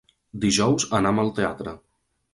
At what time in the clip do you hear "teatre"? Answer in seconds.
1.41-1.75